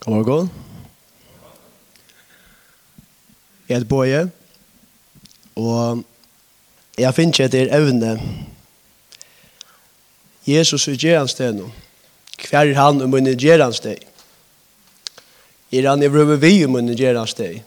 [0.00, 0.50] God morgen.
[3.68, 4.30] Jeg heter Boje,
[5.56, 6.04] og
[6.98, 8.10] jeg finner ikke etter evne.
[10.46, 11.70] Jesus er gjeransteg nå.
[12.44, 14.04] Hver er han om min gjeransteg?
[15.72, 17.62] Er han i vrømme vi om min gjeransteg?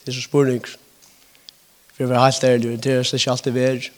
[0.00, 0.64] Det er så spørning.
[1.92, 3.88] For jeg var helt ærlig, det er ikke alltid vi er.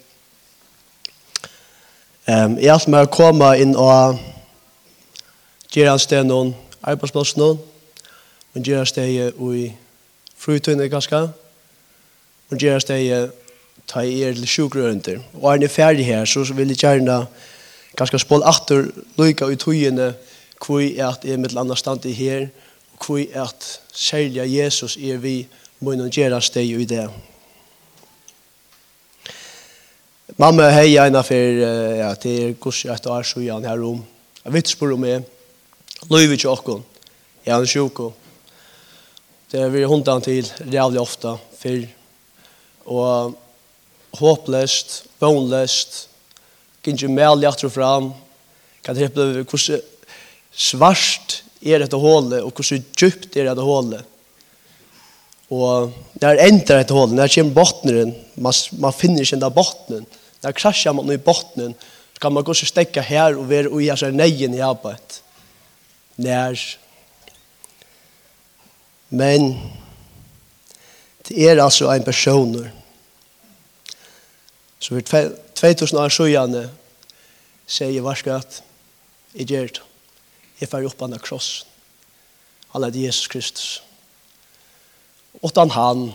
[2.27, 4.19] Um, jeg er alltid med å komme inn og
[5.71, 7.51] gjeransteg noen arbeidsplassen nå.
[8.55, 9.75] Hun gjør steg i
[10.39, 11.21] frutøyne ganske.
[12.51, 13.30] Hun gjør steg
[13.89, 15.23] ta i er til sjukrøynder.
[15.41, 17.23] Og er ni ferdig her, så vil jeg gjerne
[17.97, 20.12] ganske spål atter lykke ut høyene
[20.59, 22.49] hvor er at jeg mitt landa stand i her,
[22.93, 25.47] og hvor er at særlig Jesus er vi
[25.80, 27.07] munnen gjøre steg i det.
[30.38, 31.63] Mamma hei eina for
[31.99, 34.02] ja, til gos et år så gjerne her om.
[34.45, 35.23] Jeg vet spør om jeg,
[36.07, 36.84] Løyve ikke åkken.
[37.43, 38.12] Jeg er en sjuko.
[39.51, 41.88] Det er vi hundene til rævlig ofta, fyr.
[42.87, 43.35] Og
[44.19, 46.04] håpløst, vånløst,
[46.88, 48.13] ikke mel hjertet fram.
[48.85, 49.82] Kan det oppleve hvordan
[50.54, 54.04] svart er dette hålet, og hvordan djupt er dette hålet.
[55.51, 60.07] Og når ender dette hålet, når det kommer botnen, man, man finner ikke den botnen.
[60.45, 61.74] Når krasjer man i botnen,
[62.15, 65.22] så kan man gå og stekke her og være i neien i arbeidet
[66.19, 66.59] nær.
[69.11, 69.50] Men
[71.28, 72.71] det er altså en personer
[74.78, 76.60] Så for 2000 år sjøene
[77.66, 78.62] sier jeg varske at
[79.34, 79.83] Jeg gjør det.
[80.60, 81.66] Jeg fer opp av kross.
[82.72, 83.82] Han er Jesus Kristus.
[85.43, 86.12] Åttan han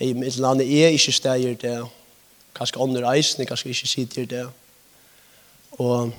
[0.00, 1.76] i mitt land er ikke steger det.
[2.54, 4.44] Kanskje andre reisende, kanskje ikke sitter det.
[5.78, 6.12] Og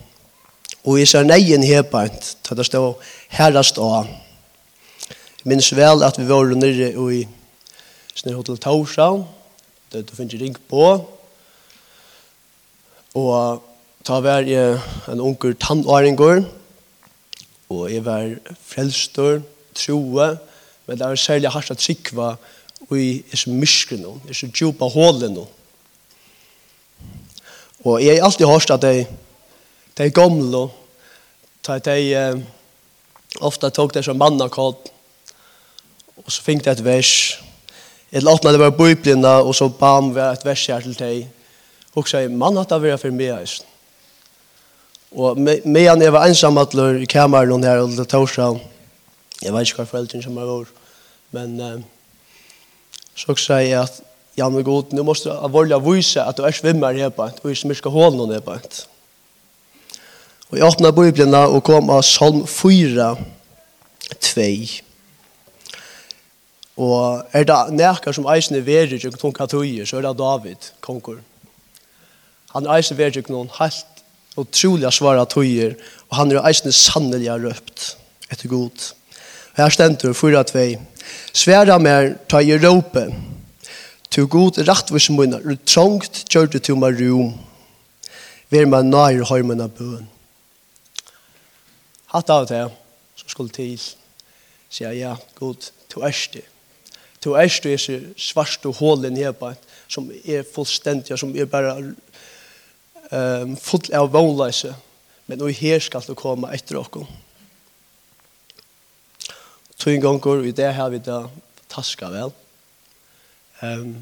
[0.86, 3.02] Og jeg ser neien hebant, til det stod
[3.34, 4.06] herrast av.
[5.10, 7.24] Jeg minns vel at vi var nere i
[8.14, 9.24] Snøy Hotel Torshavn,
[9.90, 10.86] det du finner ring på.
[13.18, 13.66] Og
[14.06, 14.78] ta var jeg
[15.10, 16.46] en unger tannåringer,
[17.74, 18.30] og jeg var
[18.62, 19.42] frelstor,
[19.74, 20.30] troe,
[20.86, 22.36] men det var særlig hardt at sikva
[22.94, 25.50] i disse myskene, disse djupa hålene.
[27.86, 29.08] Og jeg har alltid hørt at jeg
[29.96, 30.68] de gamle,
[31.64, 32.44] ta de
[33.42, 34.92] ofta tok det som manna kod
[36.16, 37.14] og så fikk det et vers.
[38.12, 41.26] Eller åpna det var bøyblina og så bam var et vers her til de
[41.96, 43.52] og så mann hatt av vera for meg
[45.16, 48.60] og medan jeg var ensamatler i kameran her og det torsdag
[49.44, 50.74] jeg vet ikke hva foreldren som var vår
[51.36, 51.78] men uh,
[53.16, 54.02] så sier jeg at
[54.36, 57.40] ja men god, nu måste du avvålja vise at du er svimmer her på et
[57.44, 58.84] og i smirka hålen her på et
[60.52, 63.16] Og jeg åpnet Bibelen og kom av Salm 4,
[64.22, 64.46] 2.
[66.76, 70.70] Og er det nekar som eisen er verre til noen katoier, så er det David,
[70.86, 71.22] konger.
[72.54, 74.04] Han eisen verre til noen helt
[74.38, 75.78] utrolig svare tøyer,
[76.12, 77.96] og han er eisen sannelig røpt
[78.30, 78.92] etter god.
[79.56, 80.68] Og her stendur 4-2.
[81.34, 83.10] Sværa mer ta i råpe,
[84.16, 87.34] Tu god rettvis munner, og trångt gjør du til meg rom.
[88.54, 90.06] Vær meg nær høymen av bøen
[92.16, 92.64] hatt av det
[93.16, 93.78] så skulle til
[94.70, 96.46] sier ja, god, to erst det.
[97.24, 99.56] Du erst det er svart og hålen hjemme
[99.90, 101.78] som er fullstendig, som er bare
[103.12, 104.74] um, full av vannløse.
[105.26, 107.06] Men nå her skal du komme etter dere.
[109.76, 111.24] Tog en gang går, og i det har vi da
[111.72, 112.34] taska vel.
[113.62, 113.96] Um,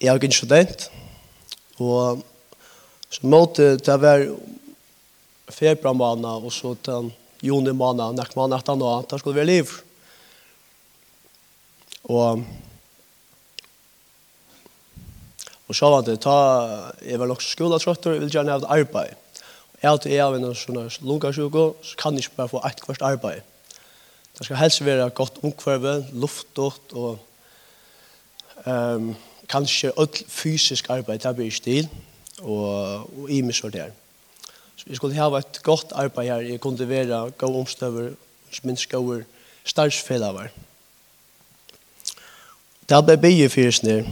[0.00, 0.88] jeg er ikke student,
[1.78, 2.24] og
[3.10, 4.32] så måtte det være
[5.54, 7.12] februar måned, og så til
[7.42, 9.76] juni måned, nekk måned etter nå, da skulle vi liv.
[12.10, 12.44] Og
[15.70, 16.32] Og så var det, ta,
[17.06, 19.12] jeg var nok skoletrøtter, jeg vil gjerne ha arbeid.
[19.70, 22.62] Og Jeg har til jeg av en sånn lungasjuko, så kan jeg ikke bare få
[22.66, 23.44] et kvart arbeid.
[24.34, 27.20] Det skal helst være godt omkvarve, luftdott og
[28.66, 29.12] um,
[29.46, 31.90] kanskje alt fysisk arbeid, det blir ikke stil,
[32.42, 33.94] og, og i meg så der.
[34.80, 36.40] Så vi skulle ha et godt arbeid her.
[36.40, 38.14] Jeg kunne være god omstøver,
[38.62, 39.24] minst god
[39.64, 40.48] startsfellaver.
[42.88, 44.06] Det ble bygget fyrt ned,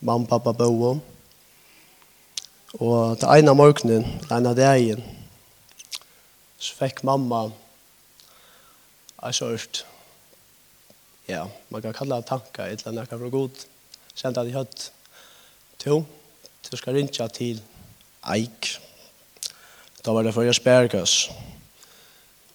[0.00, 0.92] mamma, pappa, bo.
[2.78, 5.02] Og til en av morgenen, til en av dagen,
[6.58, 7.42] så fikk mamma
[9.26, 9.82] en sort,
[11.28, 13.66] ja, man kan kalla det tanker, et eller annet fra god,
[14.14, 14.86] sendte han i høtt,
[15.82, 16.04] to,
[16.70, 17.58] du skal rinja til
[18.30, 18.76] Eik,
[20.02, 21.30] Da var det for jeg spærkøs.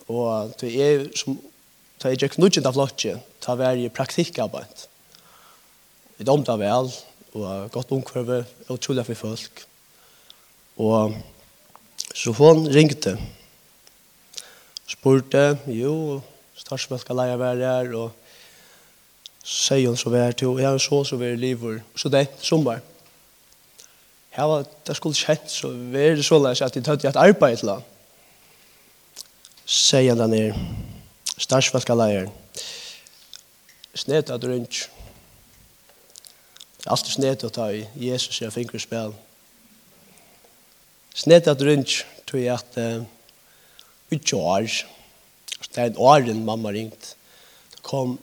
[0.07, 1.37] Og det er som,
[2.03, 4.83] da jeg gikk nudgjent av flotje, da var jeg praktikkarbeid.
[6.17, 6.91] Vi domte vel,
[7.37, 9.63] og godt omkvarve, og trolig for folk.
[10.77, 11.15] Og
[12.13, 13.17] så hun ringte,
[14.87, 16.21] spurte, jo,
[16.55, 18.11] starsmål skal leie være her, og
[19.47, 22.27] sier hun så vær til, og jeg er så så vær i livet, så det,
[22.41, 22.79] sommer
[24.37, 27.17] her var det skulle kjent så var det så løs at de tøtt i et
[27.17, 27.85] arbeid til han.
[29.65, 30.53] Sier han er
[31.37, 32.29] starsvalka leier
[33.97, 34.45] snedet at
[36.87, 39.15] alt er snedet ta i Jesus jeg finner spil
[41.17, 41.97] snedet at rundt
[42.29, 42.77] tror jeg at
[44.13, 44.69] ikke år
[45.73, 47.15] det er en åren mamma ringt
[47.73, 48.19] det kom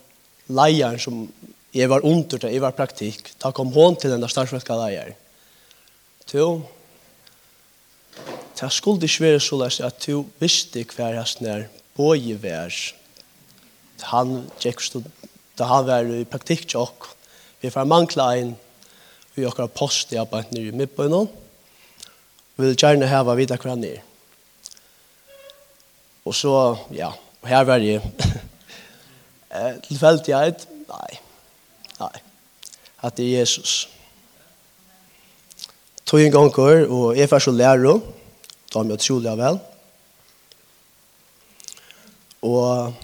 [0.47, 1.27] leieren som
[1.75, 5.15] jeg var under det, jeg var praktikk da kom hon til den starsvalka leier
[6.31, 6.47] to
[8.61, 11.67] det skulle ikke være så løs at to visste hver hans nær
[11.97, 12.75] bøye vær
[14.11, 15.09] han gikk stod
[15.59, 17.09] da han var i praktikk tjokk
[17.63, 18.55] vi får mangla en
[19.35, 24.03] vi okkar post i arbeid nere i midtbøyna vi vil gjerne heva videre hver nere
[26.25, 26.55] og så
[26.95, 27.11] ja
[27.43, 28.01] og her var jeg
[29.89, 31.21] tilfeldighet nei
[32.01, 32.15] nei.
[33.05, 33.89] At det er Jesus
[36.15, 37.97] tog en gang kår, og jeg først og lærer,
[38.71, 39.57] da har jeg utrolig av vel.
[42.47, 42.95] Og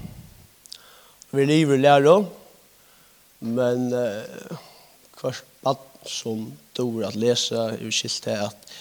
[1.35, 2.29] vi lever lærer,
[3.51, 4.55] men uh,
[5.19, 6.47] hver bad som
[6.79, 8.73] dår at lese, er jo skilt til at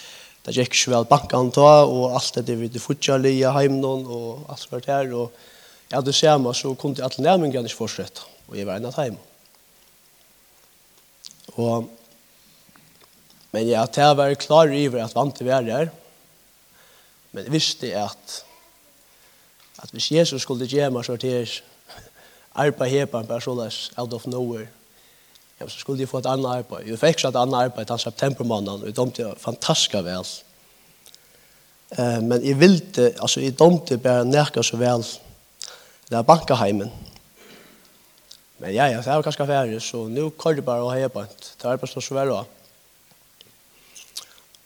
[0.45, 4.45] det gikk ikke vel banken ta, og alt det vi det fortsatt lia heimnån, og
[4.53, 5.33] alt var der, og
[5.89, 9.25] jeg hadde samme, så kunne alle nærmengene ikke fortsette, og jeg var en av hjemme.
[11.57, 11.95] Og
[13.51, 15.91] Men ja, til å være klar over at vant til å være her.
[17.31, 18.43] Men jeg visste at
[19.79, 21.61] at hvis Jesus skulle gjøre meg sorteres
[22.51, 23.61] arbeid her på en person
[23.95, 24.67] out of nowhere
[25.59, 26.85] ja, så skulle jeg få et annet arbeid.
[26.87, 30.27] Jeg fikk et annet arbeid den septembermannen og jeg domte fantastisk vel.
[31.97, 35.03] Eh, men jeg ville, altså jeg domte bare nærke så vel
[36.09, 36.91] det er bankeheimen.
[38.59, 41.27] Men ja, ja, det var ganske ferdig, så nå kan jeg bare ha hjemme.
[41.27, 42.58] Det er arbeid som så vel også.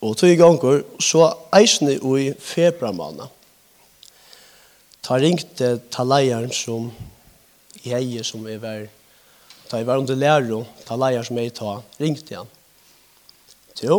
[0.04, 3.30] Og tog i ganger så eisne i februarmåned.
[5.04, 6.90] Ta ringte ta leieren som
[7.84, 8.84] jeg som er var
[9.70, 12.52] ta i var under lærer ta leieren som jeg ta ringte han.
[13.84, 13.98] Jo.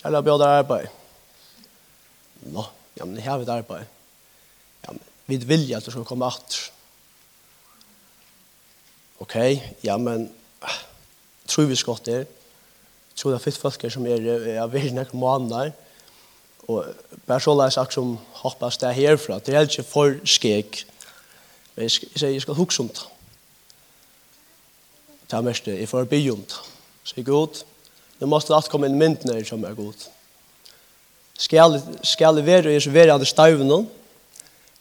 [0.00, 0.86] Jeg la bjøde arbeid.
[2.48, 2.64] Nå,
[2.96, 3.88] ja, men jeg har et arbeid.
[4.84, 6.56] Ja, men vi vil at du skal komme at.
[9.20, 9.36] Ok,
[9.84, 10.30] ja, men
[11.48, 12.22] tror vi skal det
[13.10, 15.72] Jeg tror det er fyrt folk som er av veldig nekker måneder,
[16.70, 16.86] og
[17.26, 18.12] bare så leis akkur som
[18.42, 20.84] hoppas det herfra, det er ikke for skik,
[21.74, 23.06] men jeg sier jeg skal huske om det.
[25.30, 26.62] Det er mest jeg får by om det.
[27.04, 27.62] Så jeg god,
[28.20, 30.08] nå måste det alt komme inn når som er god.
[31.40, 33.86] Skal, skal jeg være og være av det støvene,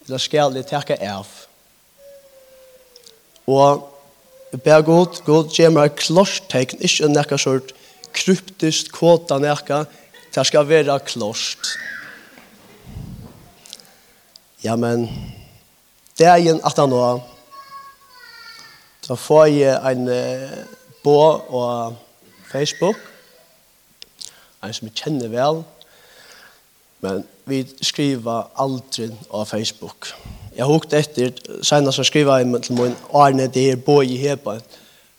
[0.06, 1.28] eller skal jeg takke av?
[3.48, 3.86] Og
[4.52, 7.72] jeg ber god, god, gjør meg klartegn, ikke nekka sort,
[8.12, 9.86] kryptiskt kåta näka.
[10.34, 11.60] Det ska vara klost.
[14.62, 15.08] Ja, men
[16.18, 17.22] det är en att han har
[19.08, 20.10] Då får jag en
[21.04, 21.94] på och
[22.52, 22.96] Facebook.
[24.62, 25.64] En som jag känner väl.
[27.00, 30.06] Men vi skriver aldrig av Facebook.
[30.56, 34.60] Jag hukt efter senast så skriva jag till min Arne det är på i Heba.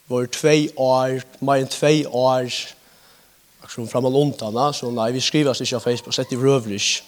[0.06, 2.52] var två år, mer än två år
[3.75, 7.03] som framåt ontarna så nej vi skriver oss på Facebook sätt i rövlish.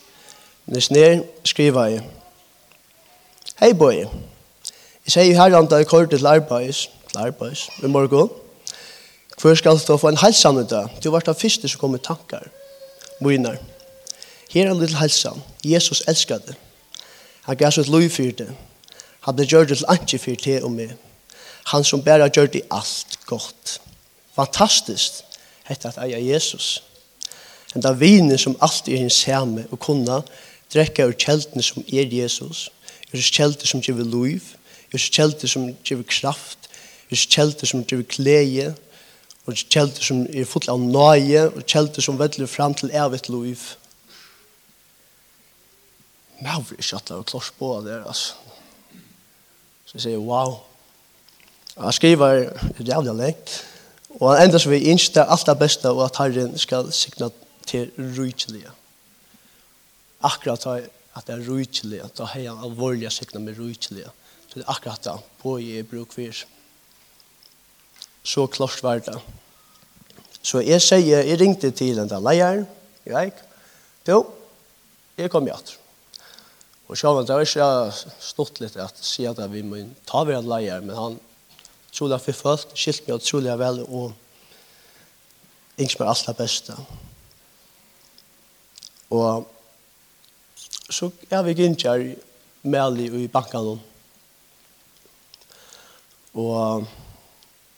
[0.65, 2.03] Men det snär skriver jag.
[3.55, 4.07] Hej boy.
[5.05, 7.69] Jag säger här om jag kort till arbets, arbets.
[7.83, 8.29] Vi morgon.
[9.39, 10.89] För ska du få en hälsan utav.
[11.01, 12.51] Du vart av första som kommer tankar.
[13.21, 13.59] Moinar.
[14.51, 15.43] Här är en liten hälsan.
[15.61, 16.55] Jesus älskar dig.
[17.41, 18.51] Han gav sitt liv för dig.
[19.21, 20.97] Han blev gjort till anki för det och mig.
[21.63, 23.81] Han som bara gjorde allt gott.
[24.35, 25.25] Fantastiskt
[25.69, 26.83] hette at eia Jesus.
[27.75, 30.21] En da viner som alltid er en samme og kunna,
[30.73, 32.69] drekka ur kjeltene som er Jesus,
[33.13, 34.55] ur kjeltene som gjør liv,
[34.93, 36.69] ur kjeltene som gjør kraft,
[37.13, 38.73] ur kjeltene som gjør kleie,
[39.49, 43.63] ur kjeltene som er full av nøye, ur kjeltene som vedler fram til evigt liv.
[46.39, 48.35] Men jeg vil ikke at det er klart på det, altså.
[49.87, 50.57] Så jeg sier, wow.
[51.77, 52.33] Jeg skriver,
[52.79, 53.53] det er jævlig lengt.
[54.21, 57.31] Og han endast vi innskje det alt det beste og at Herren skal signa
[57.67, 58.73] til rujtjelige.
[60.23, 64.11] Akkurat at det er rujtjelige, da har han alvorlige signa med rujtjelige.
[64.49, 66.45] Så det er akkurat da, på i bruk vir.
[68.25, 69.17] Så klart var det.
[70.43, 72.67] Så jeg sier, jeg ringte til den der leieren,
[73.07, 73.33] jeg,
[74.09, 74.25] jo,
[75.17, 75.79] jeg kom i atter.
[76.91, 80.51] Og sjåvann, det var ikke stått litt at si at vi må ta ved en
[80.51, 81.21] leier, men han
[81.93, 84.13] trolig har forfølt, skilt meg utrolig vel, og
[85.77, 86.77] ikke mer alt det beste.
[89.13, 89.49] Og
[90.93, 92.05] så er vi ikke her
[92.63, 93.81] med i banken.
[96.35, 96.87] Og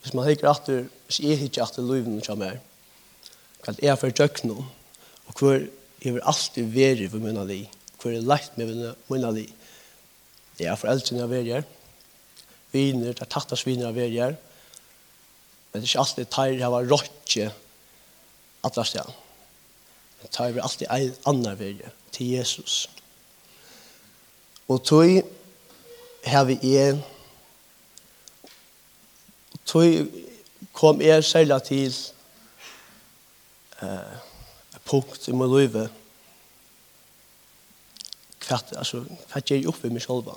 [0.02, 2.60] hvis man hikker at du, hvis jeg hikker at du løyven kommer,
[3.64, 4.64] hva det jeg for døgn nå,
[5.26, 7.62] og hvor jeg vil alltid være for min av de,
[8.00, 9.46] hvor jeg leit med min av de,
[10.58, 11.64] det er foreldrene jeg vil gjøre,
[12.74, 14.34] viner, det er tattas viner av verger.
[15.72, 17.48] Men det er ikke alltid teir her var rådje
[18.64, 19.06] atlas det.
[20.20, 22.88] Men teir vi alltid ein annar verger til Jesus.
[24.68, 25.22] Og tog
[26.24, 27.02] her vi en
[29.66, 30.08] tog
[30.72, 31.92] kom jeg selv til
[33.82, 34.16] eh,
[34.84, 35.76] punkt i min liv
[38.44, 40.32] hva altså, hva gjør jeg oppe i meg selv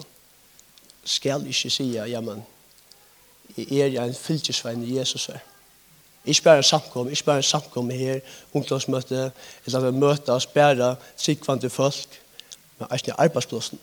[1.07, 2.43] skal ikke si, ja, men,
[3.57, 5.39] jeg er en fylkesvein i Jesus her.
[6.25, 8.19] Ikke bare samkom, ikke bare samkom her,
[8.53, 9.31] ungdomsmøte,
[9.65, 12.19] eller vi møter oss bare sikvante folk,
[12.79, 13.79] men ikke arbeidsplassen.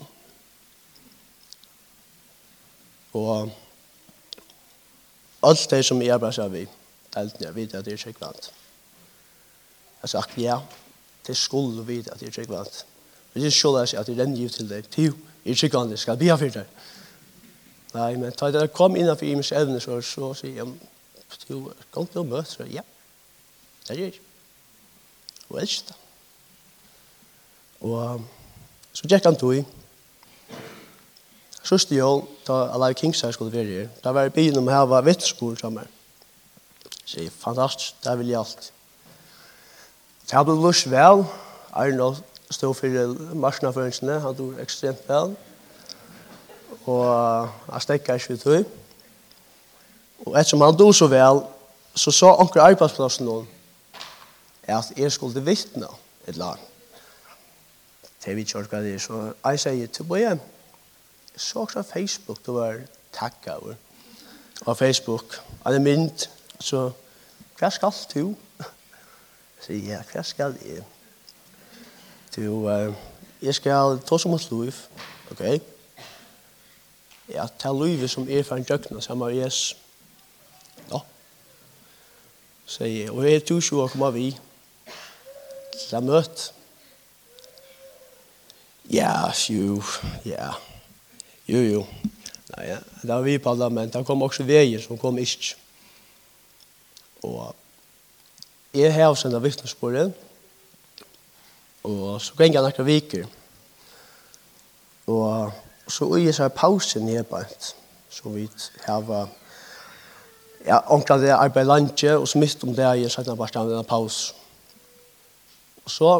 [3.12, 3.52] Og
[5.42, 6.66] alt det som jeg arbeider vi,
[7.16, 8.50] alt det jeg vet at det er sikvant.
[10.02, 10.58] Jeg sa, ja,
[11.26, 12.84] det skulle vi at det er sikvant.
[13.32, 15.14] Men det er skjønner jeg at det renner jo til deg, til
[15.44, 16.66] jeg er sikvant, skal bli av fyrt det.
[17.94, 20.72] Nei, men da jeg kom innenfor imensk evne, så, så sier jeg,
[21.48, 22.82] du, kom til å møte, så ja,
[23.86, 24.22] det gjør jeg.
[25.50, 26.00] Og elsker det.
[27.84, 28.24] Og
[28.96, 29.74] så gikk han tog.
[31.64, 32.10] Sørste jo,
[32.46, 35.54] da Alive Kings her skulle være her, da var jeg byen om her var vittspor
[35.60, 35.88] sammen.
[37.04, 38.70] Så jeg, fantastisk, det vil jeg alt.
[40.30, 41.24] Det ble lyst vel,
[41.72, 42.20] Arnold
[42.50, 45.34] stod for marsjonaføringsene, han tog ekstremt vel
[46.86, 48.64] og jeg stekker ikke ut høy.
[50.26, 51.42] Og ettersom han dog så vel,
[51.94, 53.48] så sa anker arbeidsplassen noen
[54.64, 55.88] at jeg skulle vittne
[56.24, 56.70] et eller annet.
[58.24, 60.38] Det vi kjørte det, er, så jeg sier til Bøye,
[61.36, 62.78] så også Facebook, det var
[63.12, 63.74] takk over.
[64.64, 65.36] Og Facebook,
[65.66, 66.28] han er mynd,
[66.60, 66.90] så
[67.58, 68.34] hva skal du?
[69.60, 70.84] Så jeg, hva skal jeg?
[72.36, 72.68] Du,
[73.42, 74.74] jeg skal ta som et liv,
[75.30, 75.40] ok?
[75.40, 75.73] Ok?
[77.28, 79.76] ja, ta livet som er for en døgnet sammen med Jesus.
[80.90, 81.00] Ja,
[82.66, 83.10] Så jeg.
[83.10, 84.28] Og jeg tror ikke å komme vi
[85.74, 86.52] til å møte.
[88.92, 89.80] Ja, jo,
[90.24, 90.52] ja.
[91.48, 91.82] Jo, jo.
[92.54, 92.78] Nei, ja.
[93.02, 95.56] det var vi på alle, men det kom også veier som kom ikke.
[97.24, 97.54] Og
[98.76, 100.10] jeg har også en av vittnesbordet,
[101.84, 103.26] og så ganger jeg noen viker.
[105.12, 107.74] Og så i seg pausen er bænt,
[108.10, 108.48] så vi
[108.86, 109.28] har
[110.66, 113.84] ja, omkring det arbeid landje, og så mist om det er sagt bare stedet en
[113.84, 114.34] paus.
[115.84, 116.14] Og så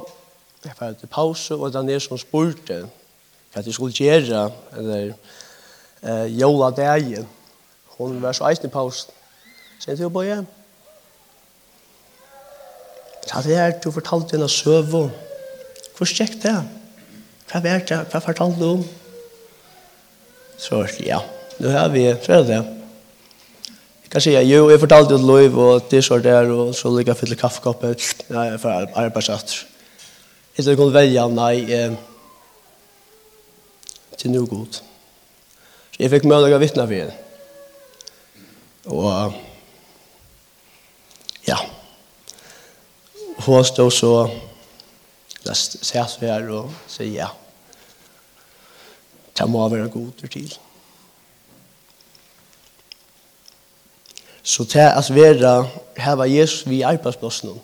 [0.65, 2.85] jeg fikk til pause, og det er som spurte
[3.53, 5.13] hva jeg skulle gjøre, eller
[6.03, 7.29] eh, jola dagen.
[7.99, 9.13] Hun var så eisen i pausen.
[9.79, 10.41] Så jeg til å bøye.
[13.25, 15.11] Så det er du fortalte henne søv og
[15.95, 16.57] Hvor skjekk det?
[17.47, 18.01] Hva var det?
[18.11, 18.81] Hva fortalte du om?
[20.65, 21.21] Så ja,
[21.59, 22.65] Nå har vi, så är det det.
[24.09, 27.21] Kan si, jo, jeg fortalte ut lov og det så der, og så ligger jeg
[27.21, 28.25] fyller kaffekoppet.
[28.31, 29.55] Nej, jeg får arbetsrätt.
[30.57, 31.93] Inte jag kunde välja, nej, eh,
[34.19, 34.81] til noe godt.
[35.93, 37.15] Så jeg fikk möjlighet å vittne for henne.
[38.85, 39.33] Og,
[41.49, 41.59] ja,
[43.45, 44.31] Hun stod så,
[45.45, 47.35] jag satt her, og sier ja.
[49.39, 50.59] Det må være god til.
[54.43, 57.57] Så det er at være heva Jesus vi i arbeidsplassen.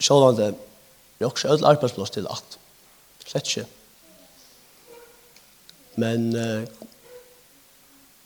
[0.00, 0.54] Sjålan det
[1.20, 2.58] er også ødel arbeidsplass til at.
[3.26, 3.68] Slett ikke.
[5.96, 6.64] Men uh,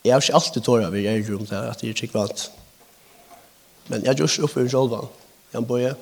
[0.04, 2.50] jeg har ikke alltid tåret vi er om det at jeg er ikke vant.
[3.88, 5.10] Men jeg er ikke oppe i sjålan.
[5.52, 5.94] Jeg bor jeg.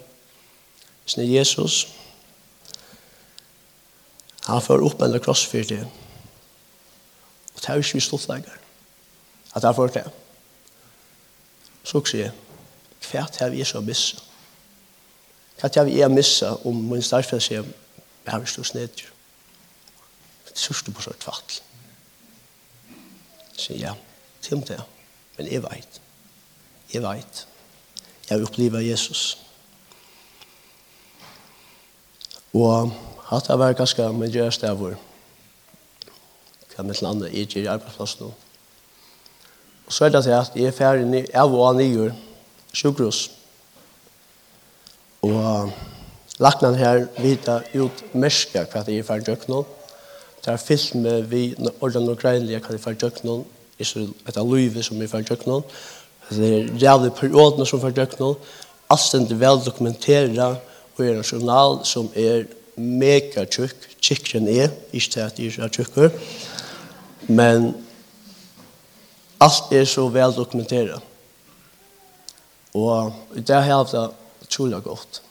[1.19, 1.89] er Jesus.
[4.47, 5.87] Han får opp en kross for det.
[7.55, 8.61] Og det er ikke vi stolt lenger.
[9.55, 10.05] At det er for det.
[11.85, 12.33] Så sier jeg,
[13.11, 14.21] hva er vi så missa?
[15.61, 17.63] Hva er vi er missa om min starfell sier,
[18.25, 19.13] vi har stått snedjur.
[20.49, 21.61] Det sørste på sånn tvattel.
[23.55, 24.01] Sier jeg,
[24.43, 24.81] til det,
[25.37, 26.01] men jeg vet.
[26.93, 27.47] Jeg vet.
[28.29, 29.39] Jeg har opplivet Jesus.
[32.55, 32.93] Og
[33.29, 34.97] hatt det var ganske med gjøres der hvor
[36.75, 38.33] hva mitt andre i gjør i nå.
[39.87, 42.11] Og så er det til at jeg er ferdig av og av nye
[42.73, 43.31] sjukhus.
[45.25, 45.73] Og
[46.41, 49.67] lagnan her vita ut merska hva jeg er ferdig døgnet.
[50.45, 51.45] Det er fyllt med vi
[51.81, 53.45] ordene og greinlige hva jeg er ferdig døgnet.
[54.29, 55.65] et av livet som jeg er ferdig døgnet.
[56.31, 58.37] Det er rævlig periodene som er ferdig døgnet.
[58.91, 60.39] Alt er vel dokumenteret
[60.97, 62.45] og er en journal som er
[62.77, 66.11] mega tjukk, tjukkere enn jeg, ikke til at jeg er tjukkere.
[67.29, 67.73] Men
[69.41, 71.01] allt er så vel dokumenteret.
[72.75, 74.11] Og det har jeg haft det
[74.43, 75.23] utrolig godt.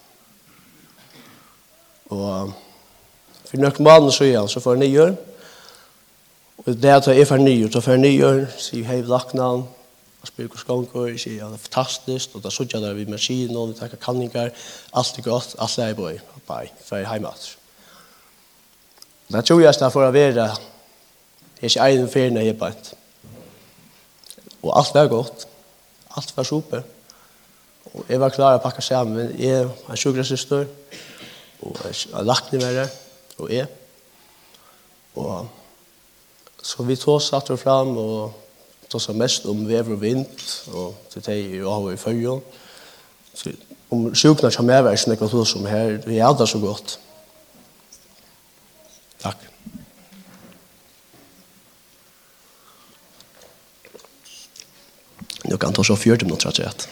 [2.13, 2.53] Og
[3.49, 5.15] for noen måneder så igjen, så får jeg nye år.
[6.63, 8.87] Og det er at jeg er for nye år, så får jeg nye år, sier
[8.87, 9.65] hei laknavn,
[10.23, 13.73] og spyr hos gonger, det er fantastisk, og da sier jeg der vi maskinen, og
[13.73, 14.53] vi takker kanninger,
[14.95, 16.13] alt er godt, alt er bra.
[16.47, 17.33] bye, for jeg er hjemme.
[19.27, 20.47] Det tror jeg er for å være
[21.63, 22.71] Det er ikke egen ferien jeg er.
[24.63, 25.47] Og alt var godt.
[26.17, 26.81] Alt var super.
[27.93, 29.15] Og jeg var klar å pakke sammen.
[29.15, 30.65] Men Jeg har sjukrassyster,
[31.61, 32.89] og jeg har lagt ned med det.
[33.37, 33.67] og jeg.
[35.15, 35.47] Og
[36.63, 38.33] så vi tog satt og fram, og
[38.89, 40.27] tog seg mest om vev og vind,
[40.73, 42.41] og til deg og av i følge.
[43.33, 43.55] Så
[43.89, 46.99] om sjukene kommer jeg være, så nekva tog som her, vi er det så godt.
[49.23, 49.52] Takk.
[55.43, 56.87] Nå kan ta så fjørt om noe tror jeg.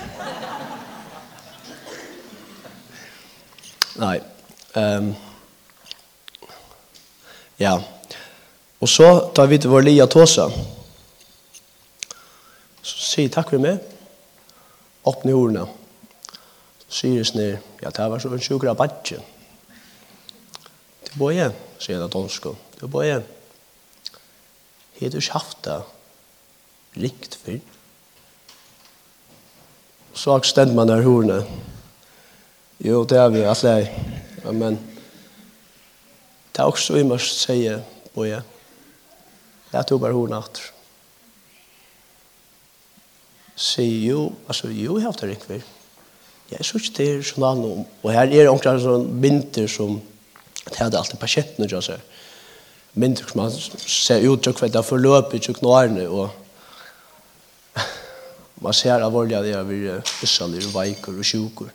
[4.01, 4.17] Nei.
[4.75, 5.11] Um,
[7.59, 7.75] ja.
[8.81, 10.47] Og så tar vi til vår lia tåsa.
[12.81, 13.83] Så sier takk for meg.
[15.07, 15.67] Åpne ordene.
[16.87, 19.21] Så sier det snir, ja, det var så en sjukker av badje.
[21.07, 22.49] Det var jeg, sier det dansk.
[22.79, 23.21] Det var jeg.
[25.01, 25.77] Har du ikke haft det
[27.01, 27.61] rikt før?
[30.13, 31.41] så har stendt man der horene.
[32.81, 33.89] Jo, det er vi at alle.
[34.45, 34.79] Amen.
[36.51, 37.69] Det er også vi må si,
[38.15, 38.41] Boje,
[39.73, 40.61] jeg to bare horene at.
[43.55, 45.61] Si jo, altså jo, jeg har haft det riktig.
[46.51, 47.85] Jeg er så ikke det er sånn annen.
[48.03, 50.01] Og her er det omkring sånn vinter som
[50.65, 51.99] det hadde alltid patienten, ikke altså.
[52.93, 56.40] Vinter som man ser ut til hva det er forløpet, ikke knarene, og
[58.61, 61.71] Man ser alvorlig at det blir øssalig og veiker og sjuker.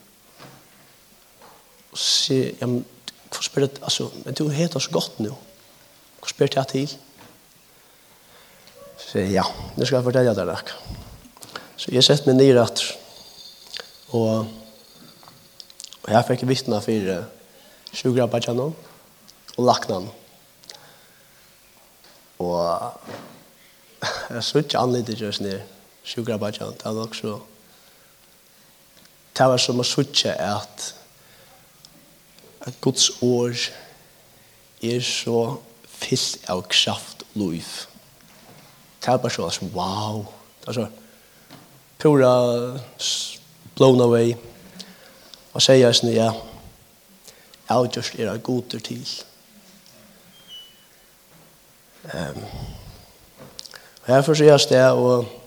[1.91, 2.85] Og se, ja, men
[3.27, 5.33] hva spør det, altså, men du heter så godt nå.
[6.21, 6.95] Hva spør det til?
[9.03, 9.43] Så ja,
[9.75, 10.77] det skal jeg fortelle deg det.
[11.77, 12.83] Så jeg sett meg ned at,
[14.15, 14.47] og,
[16.05, 17.13] og jeg fikk vittna for
[17.97, 18.75] sjukrabba kjennom,
[19.57, 20.07] og laknan.
[22.39, 22.61] Og
[24.31, 25.76] jeg så ikke annerledes just ned
[26.07, 27.39] Sjukarabajan, det var også
[29.37, 30.93] det var som å suttje at
[32.67, 33.53] at Guds år
[34.83, 35.41] er så
[35.87, 37.69] fyllt av kraft og liv.
[38.99, 40.25] Det er bare sånn, wow.
[40.65, 40.87] Det er så
[42.03, 42.33] pura
[43.77, 44.35] blown away.
[45.53, 46.33] Og sier jeg sånn, ja,
[47.67, 49.07] jeg har gjort er av goder til.
[52.07, 52.43] Um,
[54.03, 55.46] og jeg får jeg sted, og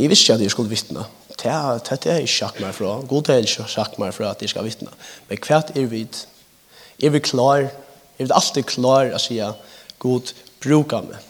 [0.00, 1.04] Jeg visste ikke at jeg skulle vittne.
[1.40, 3.00] Det er ikke sagt meg fra.
[3.08, 4.92] God er ikke sagt meg fra at jeg skal vittne.
[5.28, 6.06] Men hva er vi?
[7.02, 7.68] Er vi klar?
[8.18, 9.36] Er vi alltid klar å si
[10.00, 11.20] God bruker meg?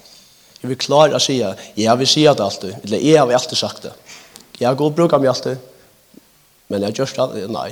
[0.62, 2.76] Er vi klar å si ja, vi sier det alltid.
[2.84, 3.94] Eller jeg har alltid sagt det.
[4.60, 5.58] Ja, God bruker meg alltid.
[6.68, 7.70] Men jeg gjør det nei.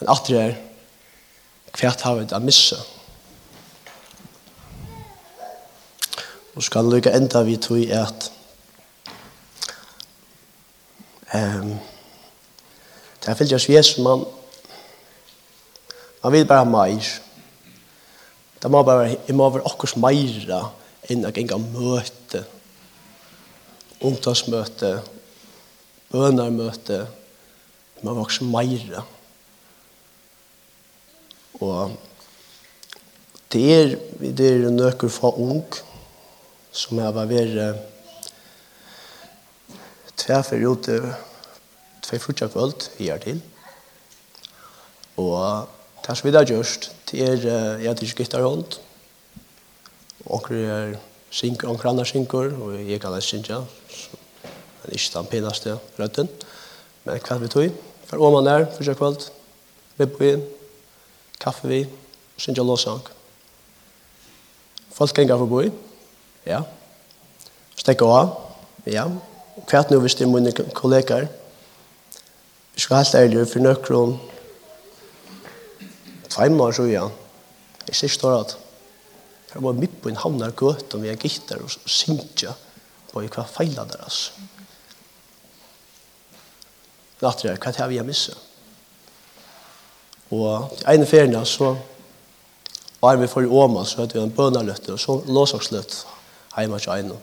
[0.00, 0.56] Men at det er
[1.78, 2.78] hva har vi å missa?
[6.56, 8.32] Og skal lykke enda vi tog i at
[11.34, 11.78] Ehm
[13.18, 14.24] Det er fylgjast Jesus, man
[16.22, 17.06] man vil bare meir.
[18.62, 20.64] Det må bare, jeg må være akkurs meira
[21.08, 22.42] enn jeg engang møte,
[24.04, 24.98] omtalsmøte,
[26.10, 26.98] bønarmøte,
[27.94, 29.04] Det må være akkurs meira.
[31.60, 31.96] Og
[33.52, 35.64] det er, det er nøkker fra ung,
[36.72, 37.78] som jeg var vært
[40.18, 40.88] Tve fyrir ut
[42.02, 43.40] tve frutja kvöld i er til.
[45.18, 45.68] Og
[46.06, 48.78] det som vi da gjørst, det er jeg til gittarhånd.
[50.26, 50.96] Og er
[51.30, 53.60] synker, onker andre synker, og jeg kan lese synja.
[54.82, 56.30] Men ikke den penaste røtten.
[57.04, 57.78] Men hva vi tog,
[58.08, 59.28] for åman der, frutja kvöld,
[59.98, 60.44] vi på inn,
[61.40, 61.82] kaffe vi,
[62.38, 63.02] synja låsang.
[64.98, 65.68] Folk ganger forbi,
[66.46, 66.62] ja.
[67.78, 68.32] Stekke av.
[68.88, 69.04] Ja
[69.66, 71.26] hva er det nå hvis det er mine kollegaer?
[72.74, 74.18] Jeg skal helt ærlig for nøkron
[76.30, 77.14] tveim år så igjen.
[77.88, 78.56] Jeg ser ikke at
[79.54, 82.54] jeg var midt på en havnar gøt og vi er gitter og synger
[83.10, 84.32] på hva feila deres.
[87.24, 88.36] Latter jeg, hva er det vi har misset?
[90.30, 91.72] Og i ene ferien så
[93.00, 96.02] var vi for i Åma, så hadde vi en bønaløtt og så låsaksløtt
[96.58, 97.18] hjemme til ene.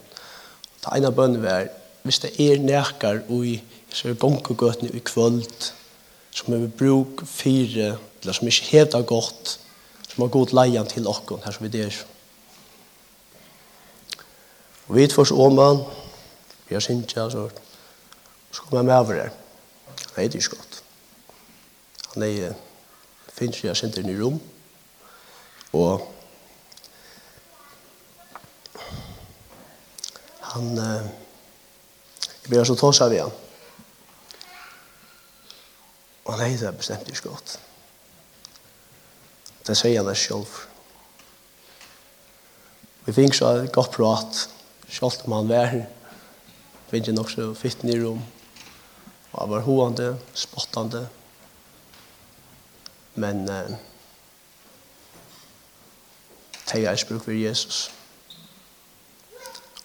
[0.82, 1.68] Det ene vi var
[2.06, 3.56] hvis det er nekar i
[3.90, 5.72] så er bunkegøtene i kvöld
[6.36, 9.56] som er bruk fire eller som ikke hevda godt
[10.06, 11.98] som har god leian til okkon her som vi der
[14.88, 15.82] og vi tvers åman
[16.70, 17.50] vi har sinja så
[18.52, 19.30] så kommer jeg med over her
[20.16, 20.84] han er ikke godt
[22.14, 22.54] han er
[23.34, 24.42] finnes jeg sinter i rom
[25.74, 26.12] og
[30.54, 31.25] han eh,
[32.48, 33.32] Vi har så tåsa vi han.
[36.26, 37.60] Og han hei bestemt ikke godt.
[39.66, 40.62] Det sier han det selv.
[43.06, 44.40] Vi fikk så et godt prat,
[44.90, 45.86] selv om han var her.
[46.86, 48.22] Vi fikk nok så fitt i rom.
[49.32, 51.08] Og han var hoende, spottende.
[53.16, 53.76] Men eh,
[56.72, 57.92] det er ikke bruk for Jesus.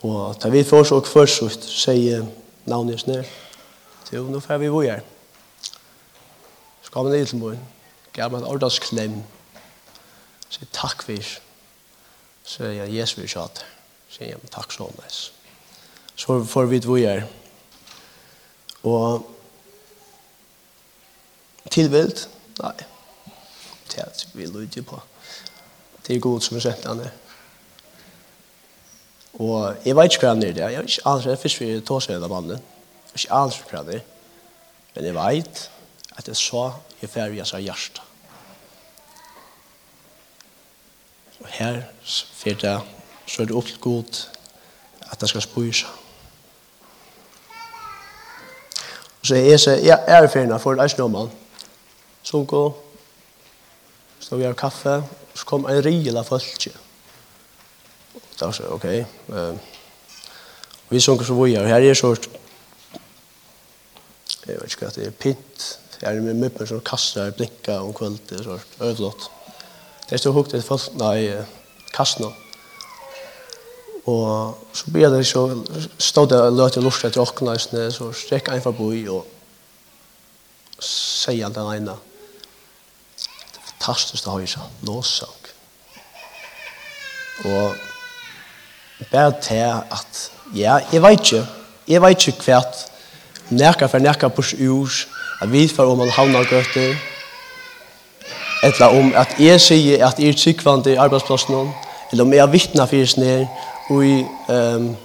[0.00, 2.24] Og da vi får så kvørsut, sier
[2.70, 3.24] navnet just ned.
[4.06, 5.00] Så nå får vi bo her.
[6.82, 7.66] Så kom det til morgen.
[8.12, 9.20] Gav meg en ordagsklem.
[10.50, 11.34] Så takk for.
[12.42, 13.62] Så jeg Jesus vil kjatt.
[14.10, 15.12] Så jeg takk så mye.
[16.16, 17.26] Så får vi hvor jeg.
[18.82, 19.26] Og
[21.70, 22.28] tilvilt?
[22.62, 22.74] Nei.
[23.90, 25.00] Det er vi lyder på.
[26.06, 27.14] Det er god som er sett han er.
[29.38, 30.64] Og jeg vet ikke hva han er det.
[30.64, 32.58] Jeg vet ikke alls jeg det er først vi tar seg av mannen.
[32.60, 34.06] Jeg vet ikke alls hva han er.
[34.94, 35.66] Men jeg vet
[36.18, 36.64] at jeg så
[37.00, 38.06] jeg fer av seg hjerte.
[41.40, 42.76] Og her fer det
[43.30, 44.20] så er det opp til god
[45.10, 45.96] at det skal spøye seg.
[49.20, 51.32] Og så er jeg, jeg er ferdig for det er en mann.
[52.22, 52.70] Så hun går,
[54.20, 55.02] så vi har kaffe,
[55.34, 56.76] så kom en rigel av folket
[58.40, 58.86] da var jeg, ok.
[59.28, 59.58] Uh,
[60.90, 62.14] vi sunker så vi er, her er så,
[64.46, 65.66] jeg vet ikke hva det er, pint,
[66.00, 69.28] her er med mye som kastar, blinka om kvöld, det er så, ødelått.
[70.08, 71.28] Det er så hukt et folk, nei,
[71.94, 72.32] kastna.
[74.08, 75.44] Og så blir det så,
[75.98, 79.28] stod det løt i lort etter åkna, så strekk en forbi og
[80.80, 81.98] sier den ene,
[83.52, 85.36] det fantastiske høysa, låsang.
[87.44, 87.89] Og
[89.12, 91.46] bare til at ja, jeg vet ikke,
[91.88, 92.62] jeg vet ikke hva
[93.50, 94.90] nekka for nekka på ur,
[95.42, 96.94] at vi får om han havner gøter,
[98.62, 101.72] eller om at jeg sier at jeg er tryggvande i arbeidsplassen,
[102.12, 103.46] eller om jeg har vittnet for oss ned
[103.90, 104.96] i um,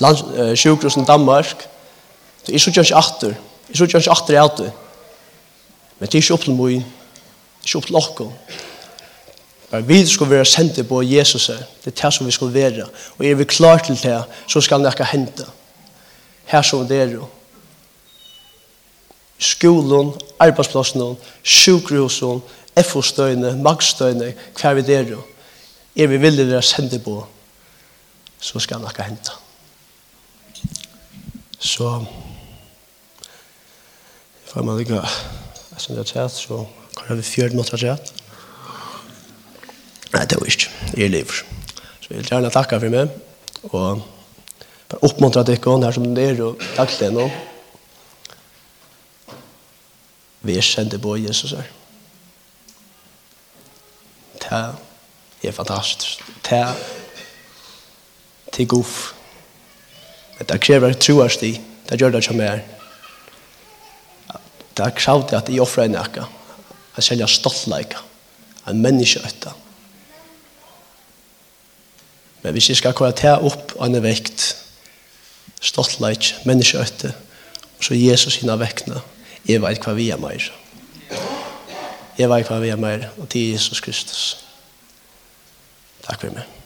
[0.00, 1.68] land, uh, sjukhusen Danmark,
[2.44, 3.34] så jeg sier ikke atter,
[3.68, 4.64] jeg sier ikke atter i alt
[5.98, 8.71] men det er ikke opp til meg, det er ikke opp til dere,
[9.72, 11.46] Men vi skal være sendt på Jesus.
[11.84, 12.86] Det er det som vi skal være.
[13.18, 15.46] Og er vi klar til det, så skal noe hente.
[16.44, 17.28] Her som det er jo.
[19.38, 22.42] Skolen, arbeidsplassen, sjukhusen,
[22.76, 25.22] FO-støyene, magstøyene, hva vi det er jo.
[25.96, 27.16] Er vi villige til å sende på,
[28.40, 29.34] så skal noe hente.
[31.62, 31.88] Så,
[34.52, 37.96] får man ikke, jeg synes det har så kan jeg vi fjørt måtte ha.
[40.12, 40.70] Nei, det var ikke.
[40.96, 41.44] Jeg lever.
[42.00, 43.14] Så jeg vil gjerne takke for meg,
[43.70, 44.02] og
[44.90, 47.28] bare oppmuntre deg ikke her som det er, og takk til deg nå.
[50.42, 51.70] Vi er kjente på Jesus her.
[54.42, 56.20] Det er fantastisk.
[56.44, 56.74] Det er
[58.52, 58.92] til god.
[60.38, 61.60] Men Det krever troersti.
[61.88, 62.60] Det gjør det ikke mer.
[64.76, 66.24] Det er kravd at jeg offrer en ekka.
[66.96, 68.04] Jeg selger stoltleika.
[68.68, 69.28] En menneskeøtta.
[69.28, 69.61] etter.
[72.42, 74.56] Men hvis jeg skal kunne ta opp en vekt,
[75.62, 77.12] stoltleik, menneskeøtte,
[77.78, 79.02] og så Jesus hina vekkene,
[79.48, 80.48] jeg vet hva vi er mer.
[82.18, 84.24] Jeg vet hva vi er mer, og til Jesus Kristus.
[86.02, 86.61] Takk for meg.